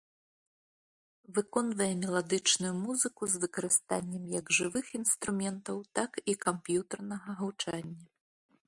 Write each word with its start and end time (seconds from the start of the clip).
Выконвае 1.37 1.89
меладычную 2.03 2.71
музыку 2.87 3.21
з 3.35 3.43
выкарыстаннем 3.45 4.23
як 4.39 4.45
жывых 4.61 4.85
інструментаў, 5.03 5.77
так 6.01 6.11
і 6.25 6.33
камп'ютарнага 6.47 7.29
гучання. 7.45 8.03